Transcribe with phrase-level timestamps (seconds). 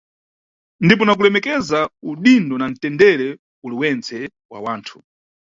[0.83, 1.79] Ndipo na kulemekeza
[2.11, 3.27] udindo na ntendere
[3.65, 4.17] uliwentse
[4.51, 4.97] wa wanthu.